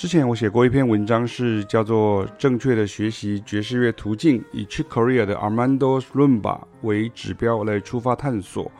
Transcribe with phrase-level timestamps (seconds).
[0.00, 8.72] 之前我写过一篇文章，是叫做《正确的学习爵士乐途径》，以 Chick Corea 的 Armando's Rumba 为指标来出发探索。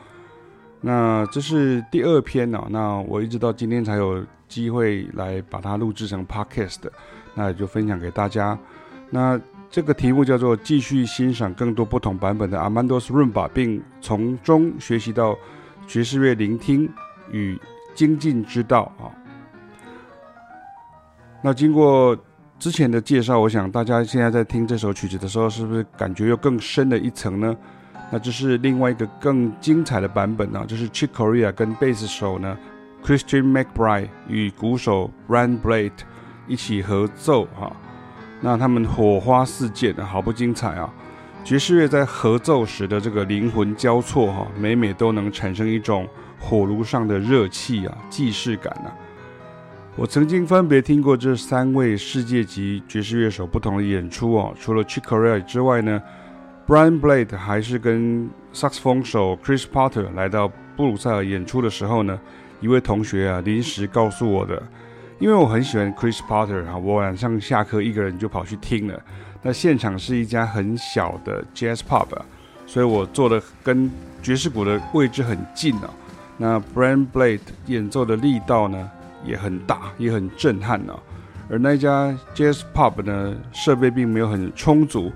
[0.79, 6.89] 那这是第二篇呢、那我一直到今天才有机会来把它录制成 Podcast，
[7.35, 8.57] 那也就分享给大家。
[9.11, 15.37] 那这个题目叫做“继续欣赏更多不同版本的 Armando's Rumba，并从中学习到
[15.85, 16.89] 爵士乐聆听
[17.31, 17.59] 与
[17.93, 19.20] 精进之道”啊。
[21.41, 22.15] 那经过
[22.59, 27.55] 之前的介绍，我想大家现在在听这首曲子的时候，是不是感觉又更深了一层呢？
[28.11, 32.57] 那这是另外一个更精彩的版本呢，就是 Chick Corea 跟贝斯手呢
[33.03, 35.91] Christian McBride 与鼓手 Brian Blade
[36.47, 37.71] 一起合奏哈。
[38.41, 40.93] 那他们火花四溅的，好不精彩啊！
[41.43, 46.07] 爵士乐在合奏时的这个灵魂交错哈，每每都能产生一种
[46.39, 48.93] 火炉上的热气啊，既视感啊。
[49.97, 56.01] 我曾经分别听过这三位世界级爵士乐手不同的演出哦，除了 Chick Corea 之外呢
[56.65, 60.47] ，Brian Blade 还是跟萨克斯风手 Chris Potter 来到
[60.77, 62.17] 布鲁塞尔演出的时候呢，
[62.61, 64.63] 一位同学啊临时告诉我的，
[65.19, 68.97] 因为我很喜欢 Chris Potter 啊，我晚上下课一个人就跑去听了。
[69.41, 72.25] 那现场是一家很小的 Jazz Pub 啊，
[72.65, 73.91] 所以我坐的跟
[74.23, 75.89] 爵士鼓的位置很近啊。
[76.37, 78.89] 那 Brian Blade 演奏的力道呢，
[79.23, 80.93] 也很大，也很震撼呢、
[81.49, 85.11] 而那家 Jazz Pub 呢，设备并没有很充足，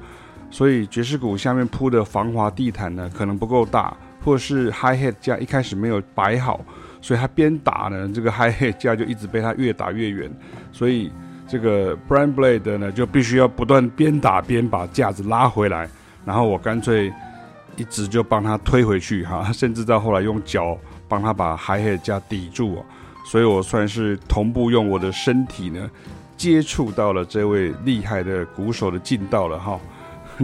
[0.52, 6.59] 所以爵士鼓下面铺的防滑地毯呢，可能不够大，或是 Hi Hat 架一开始没有摆好，
[7.02, 10.31] 所以他边打呢，这个 Hi Hat 架就一直被他越打越远，
[10.72, 11.11] 所以
[11.48, 15.89] 这个 Branblade 呢，就必须要不断边打边把架子拉回来，
[16.26, 17.14] 然后我干脆
[17.76, 20.77] 一直就帮他推回去哈，甚至到后来用脚
[21.08, 22.86] 帮他把 Hi Hat 架抵住哦。
[23.25, 25.89] 所以我算是同步用我的身体呢，
[26.37, 29.80] 接触到了这位厉害的鼓手的劲道了哈。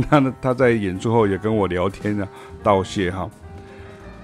[0.10, 2.28] 那他在演出后也跟我聊天呢，
[2.64, 3.30] 道谢哈。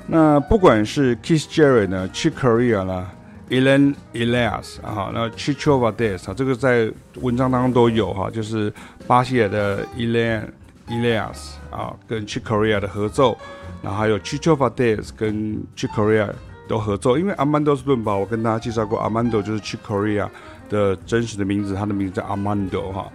[0.08, 3.12] 那不管是 Kiss Jerry 呢，Chick Corea 啦
[3.50, 6.92] Elen Elias 啊，那 Chichovades 啊，这个在
[7.22, 8.74] 文章当中都有哈，就是
[9.06, 10.44] 巴西的 Elen
[10.88, 13.38] Elias 啊，跟 Chick Corea 的合奏，
[13.82, 16.30] 然后还有 Chichovades 跟 Chick Corea。
[16.68, 20.28] 都合作，因为阿曼多斯顿吧我跟大家介绍过阿曼多就是 Chick Corea
[20.70, 23.10] 的真实的名字，他的名字叫阿曼多哈。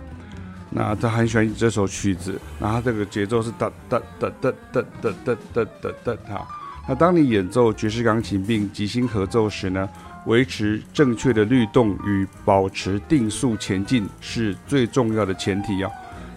[0.70, 5.66] 那他很喜欢这首曲子，那他这个节奏是哒哒哒哒哒哒哒哒
[6.02, 6.48] 哒哒哈。
[6.88, 9.88] 那当你演奏爵士钢琴并即兴合奏时呢，
[10.26, 15.90] 维持正确的律动与保持定速前进是最重要的前提啊。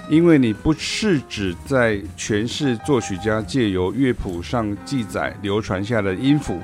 [0.07, 6.59] 因为你不是指在诠释作曲家借由乐谱上记载流传下的音符。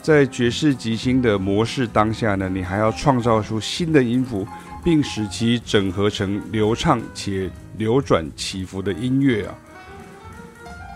[0.00, 4.46] 在爵士即兴的模式当下呢，你还要创造出新的音符，
[4.82, 9.54] 并使其整合成流畅且流转起伏的音乐啊。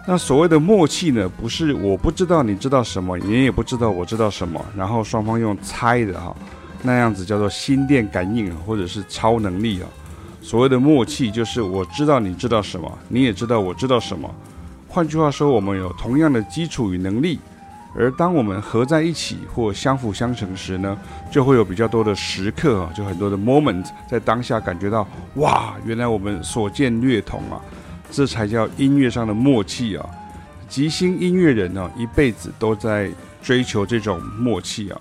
[0.06, 6.34] 那所谓的默契呢，不是我不知道你知道什么，你也不知道我知道什么，然后双方用猜的哈，
[6.82, 9.88] 那样子叫做心电感应或者是超能力啊。
[10.40, 14.32] 所谓的默契就是我知道你知道什么，你也知道我知道什么。
[14.88, 17.38] 换句话说，我们有同样的基础与能力。
[17.94, 20.96] 而当我们合在一起或相辅相成时呢，
[21.30, 27.60] 就会有比较多的时刻啊，就很多的 moment，在当下感觉到哇，原来我们所见略同啊，
[28.10, 30.06] 这才叫音乐上的默契啊。
[30.68, 33.10] 即兴音乐人呢，一辈子都在
[33.42, 34.98] 追求这种默契啊。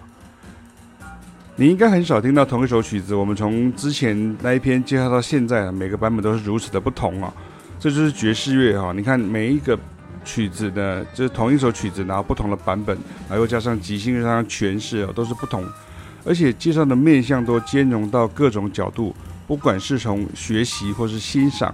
[1.56, 7.34] 你应该很少听到同一首曲子，我们从之前那一篇介绍到现在，每个版本都是如此的不同啊。
[7.80, 9.80] 这就是爵士乐哈，你看每一个。
[10.24, 12.96] 曲子呢，就是同一首曲子，然后不同的版本，
[13.28, 15.66] 然后又加上即兴上诠释哦，都是不同，
[16.24, 19.16] 而且介绍的面向都兼容到各种角度，
[19.48, 21.74] 不管是从学习或是欣赏，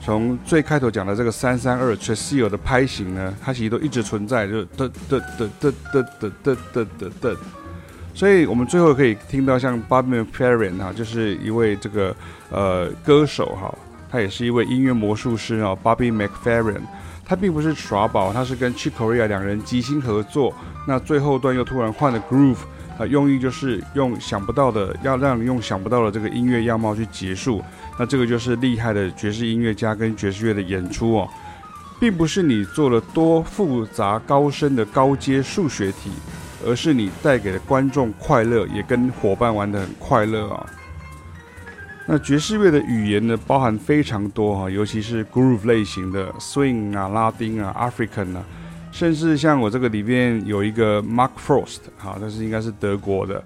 [0.00, 7.36] 从最开头讲的这个三三二 Tresillo 的拍型呢，它其实都一直存在，就嘚嘚嘚嘚嘚嘚嘚嘚嘚嘚，
[8.14, 12.14] 所以我们最后可以听到像 Bobby McFerrin 哈，就是一位这个
[12.50, 13.72] 呃歌手哈，
[14.10, 16.82] 他也是一位音乐魔术师啊，Bobby McFerrin。
[17.24, 20.54] 他并不是耍宝，他是跟 Chick Corea 两人即兴合作。
[20.86, 22.56] 那最后段又突然换了 groove，
[22.98, 27.62] 啊，用意就是用想不到的，要让你用想不到的这个音乐样貌去结束。
[27.98, 31.28] 那这个就是厉害的爵士音乐家跟爵士乐的演出哦，
[32.00, 36.10] 并不是你做了多复杂高深的高阶数学题，
[36.64, 40.66] 而是你带给了观众快乐，也跟伙伴玩得很快乐啊。
[42.10, 48.42] 那爵士乐的语言呢，包含非常多哈，尤其是 groove 类型的 swing 啊、拉丁啊、African 啊，
[48.90, 53.44] 甚至像我这个里面有一个 Mark Frost 哈，但是应该是德国的。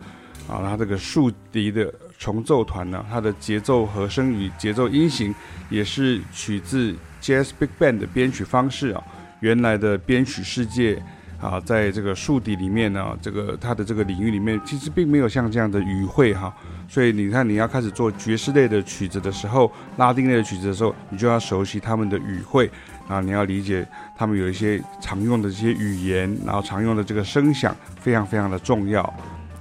[0.49, 5.35] 啊，它这个竖笛的重奏团呢，它的节奏和声与节奏音型
[5.69, 9.03] 也是取自 Jazz Big Band 的编曲方式啊。
[9.41, 11.03] 原来的编曲世界
[11.43, 16.55] 啊，在这个竖笛里面呢，这个它的这个领域里面，其实并没有像这样的语汇哈。
[16.89, 22.71] 所以你看，你要开始做爵士类的曲子的时候，拉丁类的曲子的时候，你就要熟悉他们的语汇
[23.09, 23.87] 啊，你要理解
[24.17, 29.13] 他们有一些常用的这些语言，然后常用的这个声响，非常非常的重要。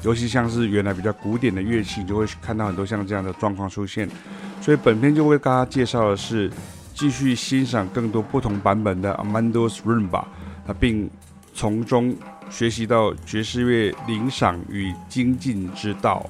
[0.04, 4.08] 尤其像是原来比较古典的乐器，你就会看到很多像这样的状况出现。
[4.62, 6.50] 所以本片就会大家介绍的是。
[6.94, 10.24] 继续欣赏更多不同版本的 Amando's Rumba，
[10.68, 11.10] 那并
[11.54, 12.16] 从中
[12.50, 16.30] 学习到爵士乐领赏与精进之道。